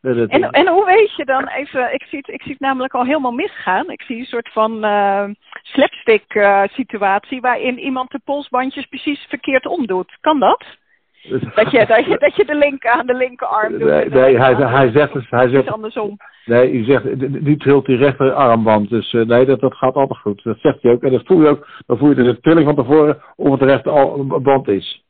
En, 0.01 0.49
en 0.51 0.67
hoe 0.67 0.85
weet 0.85 1.15
je 1.15 1.25
dan 1.25 1.47
even, 1.47 1.93
ik 1.93 2.03
zie, 2.03 2.17
het, 2.17 2.27
ik 2.27 2.41
zie 2.41 2.55
namelijk 2.59 2.93
al 2.93 3.05
helemaal 3.05 3.31
misgaan. 3.31 3.89
Ik 3.89 4.01
zie 4.01 4.19
een 4.19 4.25
soort 4.25 4.51
van 4.51 4.85
uh, 4.85 5.29
slapstick 5.61 6.35
uh, 6.35 6.63
situatie 6.63 7.41
waarin 7.41 7.79
iemand 7.79 8.11
de 8.11 8.19
polsbandjes 8.23 8.85
precies 8.85 9.25
verkeerd 9.29 9.65
omdoet. 9.65 10.17
Kan 10.21 10.39
dat? 10.39 10.65
Dat 11.29 11.71
je, 11.71 11.85
dat 11.85 12.05
je, 12.05 12.17
dat 12.17 12.35
je 12.35 12.45
de 12.45 12.55
linker 12.55 12.91
aan 12.91 13.05
de 13.05 13.13
linkerarm 13.13 13.79
doet. 13.79 13.89
Nee, 13.89 14.09
nee 14.09 14.37
hij, 14.37 14.53
hij 14.53 14.91
zegt. 14.91 15.13
Hij 15.29 15.49
zegt, 15.49 15.71
andersom. 15.71 16.17
Nee, 16.45 16.71
u 16.71 16.83
zegt, 16.83 17.03
nu 17.41 17.57
trilt 17.57 17.85
die 17.85 17.97
rechterarmband. 17.97 18.89
Dus 18.89 19.13
uh, 19.13 19.25
nee, 19.25 19.45
dat, 19.45 19.59
dat 19.59 19.75
gaat 19.75 19.95
altijd 19.95 20.19
goed. 20.19 20.43
Dat 20.43 20.57
zegt 20.59 20.81
hij 20.81 20.91
ook. 20.91 21.03
En 21.03 21.11
dat 21.11 21.25
voel 21.25 21.41
je 21.41 21.47
ook. 21.47 21.67
Dan 21.85 21.97
voel 21.97 22.09
je 22.09 22.15
de 22.15 22.39
trilling 22.39 22.65
van 22.65 22.75
tevoren 22.75 23.17
of 23.35 23.49
het 23.49 23.59
de 23.59 23.65
rechterband 23.65 24.67
is. 24.67 25.05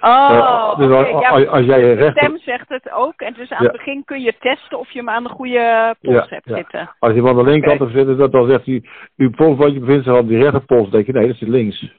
Oh, 0.00 0.78
dus 0.78 0.86
okay. 0.86 1.20
ja, 1.20 1.50
als, 1.50 1.64
jij 1.64 1.80
je 1.80 1.92
rechter... 1.92 2.24
stem 2.24 2.38
zegt 2.38 2.68
het 2.68 2.92
ook. 2.92 3.20
En 3.20 3.32
dus 3.32 3.50
aan 3.50 3.64
ja. 3.64 3.68
het 3.68 3.76
begin 3.76 4.04
kun 4.04 4.20
je 4.20 4.34
testen 4.38 4.78
of 4.78 4.90
je 4.90 4.98
hem 4.98 5.08
aan 5.08 5.22
de 5.22 5.28
goede 5.28 5.94
pols 6.00 6.14
ja, 6.14 6.26
hebt 6.28 6.48
zitten. 6.48 6.90
Als 6.98 7.12
je 7.12 7.18
hem 7.18 7.28
aan 7.28 7.36
de 7.36 7.50
linkerkant 7.50 7.80
okay. 7.80 7.94
hebt 7.94 8.08
zitten, 8.08 8.30
dan 8.30 8.48
zegt 8.48 8.66
hij... 8.66 8.82
Uw 9.16 9.30
polsbandje 9.30 9.80
bevindt 9.80 10.04
zich 10.04 10.16
aan 10.16 10.26
die 10.26 10.42
rechterpols. 10.42 10.82
Dan 10.82 10.90
denk 10.90 11.06
je, 11.06 11.12
nee, 11.12 11.26
dat 11.26 11.36
zit 11.36 11.48
links. 11.48 11.96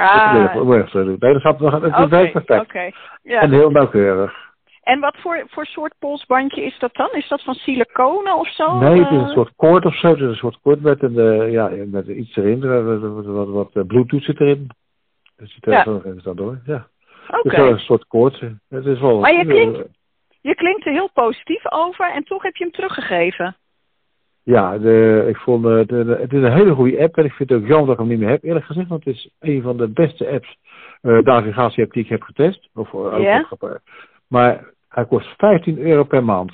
Ah. 0.00 0.34
Dat 1.18 1.40
gaat, 1.40 1.58
dat 1.58 1.82
het 1.82 1.98
okay. 1.98 2.24
is 2.24 2.32
perfect. 2.32 2.60
Okay. 2.60 2.92
Ja. 3.22 3.40
En 3.40 3.52
heel 3.52 3.70
nauwkeurig. 3.70 4.48
En 4.82 5.00
wat 5.00 5.16
voor, 5.16 5.44
voor 5.48 5.66
soort 5.66 5.94
polsbandje 5.98 6.62
is 6.62 6.78
dat 6.78 6.94
dan? 6.94 7.08
Is 7.12 7.28
dat 7.28 7.42
van 7.42 7.54
siliconen 7.54 8.38
of 8.38 8.48
zo? 8.48 8.78
Nee, 8.78 9.02
het 9.02 9.10
is 9.10 9.20
een 9.20 9.28
soort 9.28 9.52
koord 9.56 9.84
of 9.84 9.94
zo. 9.94 10.08
Het 10.08 10.18
is 10.18 10.22
een 10.22 10.34
soort 10.34 10.58
koord 10.62 10.80
met, 10.80 11.02
een, 11.02 11.14
uh, 11.14 11.52
ja, 11.52 11.70
met 11.86 12.06
iets 12.06 12.36
erin. 12.36 12.60
Wat, 12.60 13.00
wat, 13.00 13.24
wat, 13.24 13.72
wat 13.72 13.86
bluetooth 13.86 14.22
zit 14.22 14.40
erin. 14.40 14.68
Dus 15.36 15.50
die 15.52 15.60
telefoon 15.60 16.02
ja. 16.04 16.22
dat 16.22 16.36
door, 16.36 16.60
ja. 16.64 16.86
Oké. 17.28 17.38
Okay. 17.38 17.66
Is 17.66 17.72
een 17.72 17.78
soort 17.78 18.06
koorts. 18.06 18.40
Het 18.68 18.86
is 18.86 19.00
wel... 19.00 19.20
Maar 19.20 19.34
je 19.34 19.46
klinkt, 19.46 19.88
je 20.40 20.54
klinkt 20.54 20.86
er 20.86 20.92
heel 20.92 21.10
positief 21.12 21.72
over 21.72 22.12
en 22.12 22.24
toch 22.24 22.42
heb 22.42 22.56
je 22.56 22.64
hem 22.64 22.72
teruggegeven. 22.72 23.56
Ja, 24.42 24.78
de, 24.78 25.26
ik 25.28 25.36
vond 25.36 25.62
de, 25.62 25.84
de, 25.86 26.16
het 26.20 26.32
is 26.32 26.42
een 26.42 26.52
hele 26.52 26.74
goede 26.74 27.02
app 27.02 27.16
en 27.16 27.24
ik 27.24 27.32
vind 27.32 27.50
het 27.50 27.58
ook 27.58 27.66
jammer 27.66 27.86
dat 27.86 27.94
ik 27.94 28.00
hem 28.00 28.08
niet 28.08 28.18
meer 28.18 28.28
heb, 28.28 28.42
eerlijk 28.42 28.64
gezegd, 28.66 28.88
want 28.88 29.04
het 29.04 29.14
is 29.14 29.30
een 29.40 29.62
van 29.62 29.76
de 29.76 29.88
beste 29.88 30.28
apps, 30.28 30.56
uh, 31.02 31.18
navigatie-app 31.18 31.92
die 31.92 32.02
ik 32.02 32.08
heb 32.08 32.22
getest. 32.22 32.68
Of, 32.74 32.92
ja. 33.18 33.46
Maar 34.28 34.64
hij 34.88 35.04
kost 35.04 35.34
15 35.36 35.78
euro 35.78 36.04
per 36.04 36.24
maand. 36.24 36.52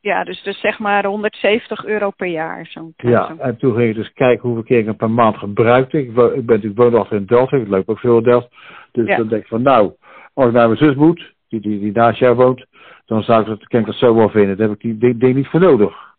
Ja, 0.00 0.24
dus, 0.24 0.42
dus 0.42 0.60
zeg 0.60 0.78
maar 0.78 1.06
170 1.06 1.84
euro 1.84 2.10
per 2.10 2.26
jaar. 2.26 2.66
Zo 2.66 2.92
ja, 2.96 3.34
en 3.38 3.56
toen 3.56 3.74
ging 3.74 3.88
ik 3.88 3.94
dus 3.94 4.12
kijken 4.12 4.42
hoeveel 4.42 4.64
keer 4.64 4.78
ik 4.78 4.84
hem 4.84 4.96
per 4.96 5.10
maand 5.10 5.36
gebruikte. 5.36 5.98
Ik, 5.98 6.06
ik 6.06 6.14
ben 6.14 6.44
natuurlijk 6.46 6.76
woonachtig 6.76 7.18
in 7.18 7.26
Delft, 7.26 7.52
ik 7.52 7.68
loop 7.68 7.88
ook 7.88 7.98
veel 7.98 8.16
in 8.16 8.22
Delft. 8.22 8.48
Dus 8.92 9.06
ja. 9.06 9.16
dan 9.16 9.28
denk 9.28 9.42
ik 9.42 9.48
van 9.48 9.62
nou, 9.62 9.92
als 10.34 10.46
ik 10.46 10.52
naar 10.52 10.66
mijn 10.66 10.78
zus 10.78 10.94
moet, 10.94 11.34
die, 11.48 11.60
die, 11.60 11.80
die 11.80 11.92
naast 11.92 12.18
jou 12.18 12.36
woont, 12.36 12.66
dan 13.06 13.22
zou 13.22 13.40
ik 13.40 13.46
dat, 13.46 13.66
kan 13.66 13.80
ik 13.80 13.86
dat 13.86 13.94
zo 13.94 14.14
wel 14.14 14.28
vinden. 14.28 14.56
Daar 14.56 14.68
heb 14.68 14.82
ik 14.82 14.98
die 14.98 15.16
ding 15.16 15.34
niet 15.34 15.48
voor 15.48 15.60
nodig. 15.60 16.16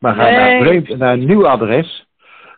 Maar 0.00 0.14
ga 0.14 0.28
je 0.28 0.36
nee. 0.36 0.58
naar, 0.58 0.66
vreemd, 0.66 0.98
naar 0.98 1.12
een 1.12 1.26
nieuw 1.26 1.46
adres, 1.46 2.06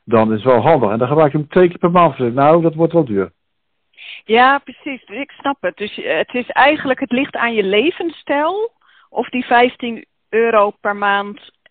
dan 0.04 0.32
is 0.32 0.42
het 0.42 0.52
wel 0.52 0.62
handig. 0.62 0.90
En 0.90 0.98
dan 0.98 1.08
gebruik 1.08 1.32
je 1.32 1.38
hem 1.38 1.48
twee 1.48 1.68
keer 1.68 1.78
per 1.78 1.90
maand. 1.90 2.18
Nou, 2.18 2.62
dat 2.62 2.74
wordt 2.74 2.92
wel 2.92 3.04
duur. 3.04 3.32
Ja, 4.24 4.58
precies. 4.58 5.02
Ik 5.02 5.30
snap 5.30 5.56
het. 5.60 5.76
Dus 5.76 5.96
het 6.02 6.34
is 6.34 6.48
eigenlijk, 6.48 7.00
het 7.00 7.12
ligt 7.12 7.36
aan 7.36 7.54
je 7.54 7.62
levensstijl. 7.62 8.72
Of 9.08 9.28
die 9.28 9.44
15 9.44 10.04
euro 10.28 10.70
per 10.80 10.96
maand 10.96 11.38
eh, 11.38 11.61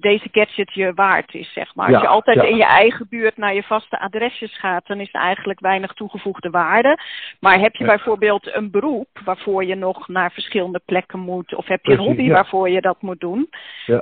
deze 0.00 0.28
gadget 0.32 0.74
je 0.74 0.92
waard 0.94 1.34
is, 1.34 1.52
zeg 1.52 1.74
maar. 1.74 1.92
Als 1.92 2.02
je 2.02 2.08
altijd 2.08 2.36
ja. 2.36 2.42
in 2.42 2.56
je 2.56 2.64
eigen 2.64 3.06
buurt 3.10 3.36
naar 3.36 3.54
je 3.54 3.62
vaste 3.62 4.00
adresjes 4.00 4.58
gaat, 4.58 4.86
dan 4.86 5.00
is 5.00 5.08
er 5.12 5.20
eigenlijk 5.20 5.60
weinig 5.60 5.92
toegevoegde 5.92 6.50
waarde. 6.50 6.98
Maar 7.40 7.60
heb 7.60 7.74
je 7.74 7.84
Ja. 7.84 7.90
bijvoorbeeld 7.90 8.54
een 8.54 8.70
beroep 8.70 9.08
waarvoor 9.24 9.64
je 9.64 9.74
nog 9.74 10.08
naar 10.08 10.30
verschillende 10.32 10.80
plekken 10.84 11.18
moet, 11.18 11.54
of 11.54 11.66
heb 11.66 11.84
je 11.84 11.92
een 11.92 11.98
hobby 11.98 12.30
waarvoor 12.30 12.68
je 12.68 12.80
dat 12.80 13.02
moet 13.02 13.20
doen, 13.20 13.48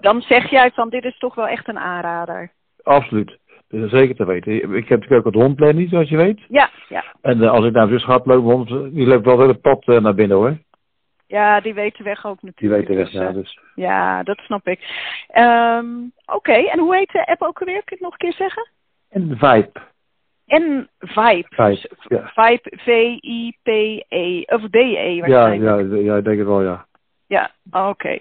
dan 0.01 0.21
zeg 0.21 0.51
jij 0.51 0.71
van 0.71 0.89
dit 0.89 1.05
is 1.05 1.19
toch 1.19 1.35
wel 1.35 1.49
echt 1.49 1.69
een 1.69 1.79
aanrader. 1.79 2.53
Absoluut. 2.83 3.39
Dat 3.69 3.83
is 3.83 3.91
zeker 3.91 4.15
te 4.15 4.27
weten. 4.27 4.53
Ik 4.53 4.89
heb 4.89 5.01
natuurlijk 5.01 5.27
ook 5.27 5.35
het 5.35 5.43
hondplan 5.43 5.77
niet, 5.77 5.91
zoals 5.91 6.09
je 6.09 6.17
weet. 6.17 6.41
Ja, 6.49 6.71
ja. 6.89 7.05
En 7.21 7.43
eh, 7.43 7.51
als 7.51 7.65
ik 7.65 7.73
naar 7.73 7.87
mijn 7.87 7.99
zus 7.99 8.05
ga 8.09 8.21
lopen, 8.25 8.53
hond, 8.53 8.95
die 8.95 9.07
loopt 9.07 9.25
wel 9.25 9.39
het 9.39 9.47
hele 9.47 9.59
pad 9.59 9.83
eh, 9.85 10.01
naar 10.01 10.15
binnen 10.15 10.37
hoor. 10.37 10.57
Ja, 11.27 11.61
die 11.61 11.75
weten 11.75 12.05
weg 12.05 12.27
ook 12.27 12.41
Die 12.41 12.51
natuurlijk. 12.51 12.89
weten 12.89 12.97
weg, 12.97 13.11
Dus, 13.11 13.21
ja. 13.21 13.29
eh, 13.29 13.35
Dus. 13.35 13.59
Ja, 13.75 14.23
dat 14.23 14.39
snap 14.39 14.67
ik. 14.69 14.81
Ehm, 15.29 15.87
Oké, 16.27 16.53
en 16.53 16.79
hoe 16.79 16.97
heet 16.97 17.11
de 17.13 17.27
app 17.27 17.43
ook 17.43 17.59
alweer? 17.61 17.83
Kun 17.85 17.85
je 17.85 17.95
het 17.95 18.01
nog 18.01 18.13
een 18.13 18.19
keer 18.19 18.33
zeggen? 18.33 18.69
En 19.09 19.37
vibe. 19.39 19.71
En 20.47 20.89
Vibe. 20.99 21.47
Vibe, 21.51 21.69
Dus 21.71 21.87
ja. 22.09 22.31
Vibe, 22.35 22.73
V-I-P-E, 22.77 24.43
of 24.47 24.63
D-E 24.71 25.15
Ja, 25.15 25.21
waarschijnlijk. 25.21 25.91
ja, 25.93 25.97
ja, 26.13 26.17
ik 26.17 26.25
denk 26.25 26.39
het 26.39 26.47
wel, 26.47 26.63
ja. 26.63 26.87
Ja, 27.27 27.51
oké. 27.71 28.19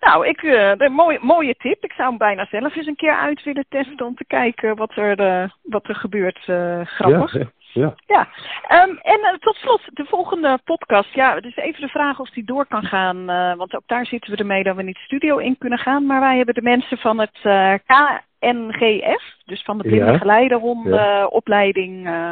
Nou, 0.00 0.26
ik, 0.26 0.42
eh, 0.42 0.72
de 0.76 0.88
mooie, 0.88 1.18
mooie 1.22 1.54
tip. 1.54 1.84
Ik 1.84 1.92
zou 1.92 2.08
hem 2.08 2.18
bijna 2.18 2.46
zelf 2.50 2.76
eens 2.76 2.86
een 2.86 2.96
keer 2.96 3.16
uit 3.16 3.42
willen 3.42 3.64
testen 3.68 4.06
om 4.06 4.14
te 4.14 4.24
kijken 4.26 4.76
wat 4.76 4.96
er, 4.96 5.18
eh, 5.18 5.48
wat 5.62 5.88
er 5.88 5.94
gebeurt. 5.94 6.38
grappig. 6.84 7.32
Ja, 7.32 7.50
ja. 7.72 7.94
Ja, 8.06 8.28
Ehm, 8.68 8.96
en 9.02 9.20
eh, 9.20 9.34
tot 9.38 9.54
slot, 9.56 9.82
de 9.92 10.04
volgende 10.04 10.58
podcast. 10.64 11.14
Ja, 11.14 11.34
het 11.34 11.44
is 11.44 11.56
even 11.56 11.80
de 11.80 11.88
vraag 11.88 12.20
of 12.20 12.30
die 12.30 12.44
door 12.44 12.66
kan 12.66 12.82
gaan. 12.82 13.30
eh, 13.30 13.54
want 13.54 13.74
ook 13.74 13.82
daar 13.86 14.06
zitten 14.06 14.30
we 14.32 14.36
ermee 14.36 14.62
dat 14.62 14.76
we 14.76 14.82
niet 14.82 14.96
studio 14.96 15.36
in 15.36 15.58
kunnen 15.58 15.78
gaan. 15.78 16.06
Maar 16.06 16.20
wij 16.20 16.36
hebben 16.36 16.54
de 16.54 16.62
mensen 16.62 16.98
van 16.98 17.18
het 17.20 17.38
eh, 17.42 17.74
KNGF, 17.86 19.22
dus 19.44 19.62
van 19.62 19.78
de 19.78 19.82
Blinde 19.84 20.12
Ja. 20.12 20.18
Geleiderondenopleiding, 20.18 22.06
eh, 22.06 22.30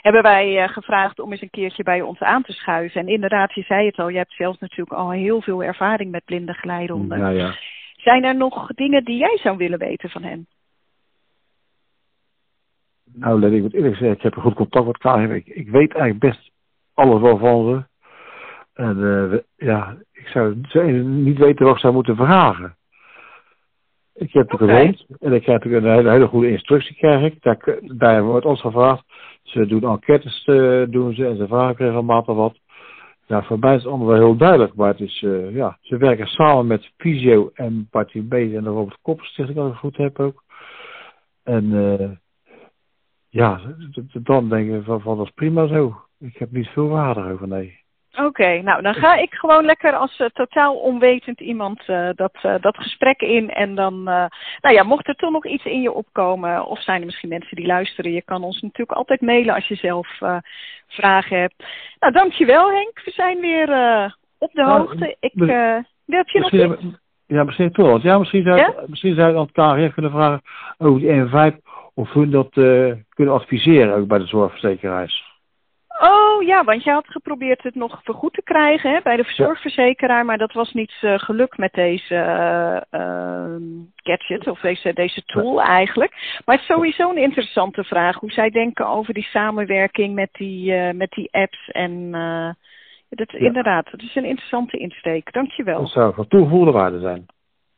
hebben 0.00 0.22
wij 0.22 0.68
gevraagd 0.68 1.20
om 1.20 1.30
eens 1.32 1.42
een 1.42 1.50
keertje 1.50 1.82
bij 1.82 2.00
ons 2.00 2.20
aan 2.20 2.42
te 2.42 2.52
schuiven. 2.52 3.00
En 3.00 3.06
inderdaad, 3.08 3.54
je 3.54 3.62
zei 3.62 3.86
het 3.86 3.98
al, 3.98 4.08
je 4.08 4.16
hebt 4.16 4.32
zelf 4.32 4.60
natuurlijk 4.60 4.98
al 4.98 5.10
heel 5.10 5.42
veel 5.42 5.62
ervaring 5.62 6.10
met 6.10 6.24
blinde 6.24 6.52
geleidehonden. 6.54 7.18
Ja, 7.18 7.28
ja. 7.28 7.54
Zijn 7.96 8.24
er 8.24 8.36
nog 8.36 8.66
dingen 8.74 9.04
die 9.04 9.16
jij 9.18 9.38
zou 9.42 9.56
willen 9.56 9.78
weten 9.78 10.10
van 10.10 10.22
hen? 10.22 10.46
Nou, 13.14 13.40
let 13.40 13.52
ik 13.52 13.62
moet 13.62 13.74
eerlijk 13.74 13.96
zeggen, 13.96 14.16
ik 14.16 14.22
heb 14.22 14.36
een 14.36 14.42
goed 14.42 14.54
contact 14.54 14.86
met 14.86 14.98
KGW. 14.98 15.32
Ik, 15.32 15.46
ik 15.46 15.70
weet 15.70 15.92
eigenlijk 15.92 16.20
best 16.20 16.50
alles 16.94 17.20
wel 17.20 17.38
van 17.38 17.66
ze. 17.66 17.84
En 18.82 19.30
eh, 19.32 19.38
ja, 19.56 19.96
ik 20.12 20.26
zou 20.26 20.56
ze 20.68 20.82
niet 20.82 21.38
weten 21.38 21.64
wat 21.66 21.74
ik 21.74 21.80
zou 21.80 21.94
moeten 21.94 22.16
vragen. 22.16 22.76
Ik 24.14 24.32
heb 24.32 24.52
Oké. 24.52 24.82
hond 24.82 25.06
en 25.20 25.32
ik 25.32 25.42
krijg 25.42 25.64
een 25.64 25.84
hele, 25.84 26.10
hele 26.10 26.26
goede 26.26 26.50
instructie 26.50 26.96
krijg 26.96 27.32
ik. 27.32 27.42
Daar, 27.42 27.78
daar 27.82 28.22
wordt 28.22 28.46
ons 28.46 28.60
gevraagd. 28.60 29.04
Ze 29.42 29.66
doen 29.66 29.82
enquêtes 29.82 30.44
eh, 30.44 30.82
doen 30.88 31.14
ze 31.14 31.26
en 31.26 31.36
ze 31.36 31.46
vragen 31.46 31.86
regelmatig 31.86 32.34
wat. 32.34 32.58
Ja, 33.26 33.42
voor 33.42 33.58
mij 33.58 33.74
is 33.74 33.82
het 33.82 33.90
allemaal 33.90 34.06
wel 34.06 34.16
heel 34.16 34.36
duidelijk, 34.36 34.74
maar 34.74 34.88
het 34.88 35.00
is, 35.00 35.22
eh, 35.22 35.54
ja, 35.54 35.78
ze 35.80 35.96
werken 35.96 36.26
samen 36.26 36.66
met 36.66 36.90
Visio 36.96 37.50
en 37.54 37.88
Party 37.90 38.22
B 38.28 38.32
en 38.32 38.62
de 38.62 38.70
Robert 38.70 38.98
Kopperstichting, 39.02 39.58
als 39.58 39.66
ik 39.66 39.72
het 39.72 39.80
goed 39.80 39.96
heb 39.96 40.18
ook. 40.20 40.42
En 41.42 41.98
eh, 41.98 42.10
ja, 43.32 43.60
dan 44.12 44.48
denk 44.48 44.72
ik 44.72 44.84
van, 44.84 45.00
van 45.00 45.16
dat 45.16 45.26
is 45.26 45.32
prima 45.32 45.66
zo. 45.66 45.96
Ik 46.18 46.36
heb 46.36 46.50
niet 46.50 46.68
veel 46.68 46.88
waarde 46.88 47.32
over, 47.32 47.48
nee. 47.48 47.80
Oké, 48.12 48.62
nou 48.62 48.82
dan 48.82 48.94
ga 48.94 49.14
ik 49.14 49.34
gewoon 49.34 49.64
lekker 49.64 49.92
als 49.92 50.16
eh, 50.16 50.26
totaal 50.26 50.76
onwetend 50.76 51.40
iemand 51.40 51.82
eh, 51.86 52.08
dat, 52.14 52.32
eh, 52.42 52.54
dat 52.60 52.76
gesprek 52.76 53.20
in. 53.20 53.50
En 53.50 53.74
dan, 53.74 54.02
nou 54.02 54.74
ja, 54.74 54.82
mocht 54.82 55.08
er 55.08 55.14
toch 55.14 55.30
nog 55.30 55.46
iets 55.46 55.64
in 55.64 55.82
je 55.82 55.92
opkomen, 55.92 56.66
of 56.66 56.82
zijn 56.82 57.00
er 57.00 57.06
misschien 57.06 57.28
mensen 57.28 57.56
die 57.56 57.66
luisteren, 57.66 58.12
je 58.12 58.22
kan 58.22 58.44
ons 58.44 58.60
natuurlijk 58.60 58.98
altijd 58.98 59.20
mailen 59.20 59.54
als 59.54 59.68
je 59.68 59.74
zelf 59.74 60.08
vragen 60.86 61.38
hebt. 61.38 61.64
Nou, 61.98 62.12
dankjewel 62.12 62.70
Henk, 62.70 63.02
we 63.04 63.10
zijn 63.10 63.40
weer 63.40 63.68
op 64.38 64.52
de 64.52 64.62
Nou, 64.62 64.78
hoogte. 64.78 65.16
Ik, 65.20 65.32
heb 66.06 66.28
je 66.28 66.38
nog 66.40 66.52
iets? 66.52 66.98
ja, 67.26 67.44
misschien 67.44 67.72
toch. 67.72 68.02
Ja, 68.02 68.18
misschien 68.18 68.42
zou, 68.42 68.56
Ja? 68.56 68.74
misschien 68.86 69.14
zou 69.14 69.30
ik 69.30 69.36
aan 69.36 69.48
het 69.52 69.84
KRF 69.84 69.92
kunnen 69.94 70.10
vragen 70.10 70.42
over 70.78 71.00
die 71.00 71.10
N5 71.10 71.62
of 71.94 72.12
hun 72.12 72.30
dat 72.30 72.56
eh, 72.56 72.92
kunnen 73.08 73.34
adviseren 73.34 73.94
ook 73.94 74.06
bij 74.06 74.18
de 74.18 74.26
zorgverzekeraars. 74.26 75.30
Oh 76.00 76.42
ja, 76.42 76.64
want 76.64 76.84
je 76.84 76.90
had 76.90 77.06
geprobeerd 77.06 77.62
het 77.62 77.74
nog 77.74 78.00
vergoed 78.02 78.32
te 78.32 78.42
krijgen 78.42 78.92
hè, 78.92 79.00
bij 79.02 79.16
de 79.16 79.24
zorgverzekeraar, 79.26 80.24
maar 80.24 80.38
dat 80.38 80.52
was 80.52 80.72
niet 80.72 80.92
eh, 81.00 81.18
gelukt 81.18 81.58
met 81.58 81.72
deze 81.72 82.14
eh, 82.14 82.80
ehm, 82.90 83.62
gadget 83.96 84.46
of 84.46 84.60
deze, 84.60 84.92
deze 84.92 85.22
tool 85.24 85.62
eigenlijk. 85.62 86.40
Maar 86.44 86.56
het 86.56 86.68
is 86.68 86.74
sowieso 86.74 87.10
een 87.10 87.22
interessante 87.22 87.84
vraag 87.84 88.16
hoe 88.16 88.30
zij 88.30 88.50
denken 88.50 88.86
over 88.86 89.14
die 89.14 89.24
samenwerking 89.24 90.14
met 90.14 90.28
die, 90.32 90.74
met 90.92 91.10
die 91.10 91.28
apps 91.30 91.68
en 91.70 92.10
dat, 93.08 93.30
Ja. 93.30 93.38
inderdaad, 93.38 93.90
dat 93.90 94.02
is 94.02 94.14
een 94.14 94.24
interessante 94.24 94.78
insteek. 94.78 95.32
Dankjewel. 95.32 95.80
Dat 95.80 95.90
zou 95.90 96.14
van 96.14 96.28
toegevoegde 96.28 96.70
waarde 96.70 97.00
zijn. 97.00 97.26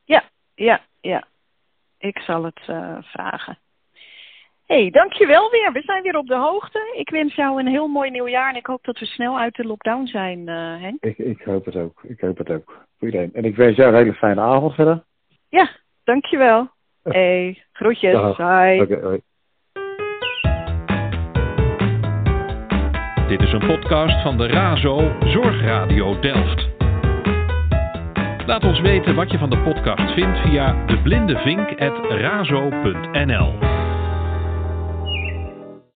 Ja, 0.04 0.22
ja, 0.54 0.80
ja. 1.00 1.24
Ik 1.98 2.18
zal 2.18 2.44
het 2.44 2.60
vragen. 3.02 3.58
Hey, 4.66 4.90
dankjewel 4.90 5.50
weer. 5.50 5.72
We 5.72 5.82
zijn 5.82 6.02
weer 6.02 6.16
op 6.16 6.26
de 6.26 6.36
hoogte. 6.36 6.92
Ik 6.96 7.10
wens 7.10 7.34
jou 7.34 7.60
een 7.60 7.66
heel 7.66 7.86
mooi 7.86 8.10
nieuwjaar 8.10 8.50
en 8.50 8.56
ik 8.56 8.66
hoop 8.66 8.84
dat 8.84 8.98
we 8.98 9.06
snel 9.06 9.38
uit 9.38 9.54
de 9.54 9.64
lockdown 9.64 10.06
zijn, 10.06 10.48
eh, 10.48 10.80
Henk. 10.80 11.04
Ik, 11.04 11.18
ik 11.18 11.42
hoop 11.42 11.64
het 11.64 11.76
ook. 11.76 12.02
Ik 12.02 12.20
hoop 12.20 12.38
het 12.38 12.50
ook. 12.50 12.86
Voor 12.98 13.08
iedereen. 13.08 13.30
En 13.32 13.44
ik 13.44 13.56
wens 13.56 13.76
jou 13.76 13.88
een 13.88 13.98
hele 13.98 14.14
fijne 14.14 14.40
avond 14.40 14.74
verder. 14.74 15.04
Ja, 15.48 15.70
dankjewel. 16.04 16.68
hey, 17.02 17.64
groetjes. 17.72 18.12
Dag. 18.12 18.36
Hi. 18.36 18.96
Hoi. 19.02 19.20
Dit 23.28 23.40
is 23.40 23.52
een 23.52 23.66
podcast 23.66 24.22
van 24.22 24.38
de 24.38 24.46
RAZO 24.46 25.12
Zorgradio 25.20 26.20
Delft. 26.20 26.68
Laat 28.46 28.64
ons 28.64 28.80
weten 28.80 29.14
wat 29.14 29.30
je 29.30 29.38
van 29.38 29.50
de 29.50 29.58
podcast 29.58 30.14
vindt 30.14 30.38
via 30.38 30.84
deblindevink.razo.nl 30.86 33.83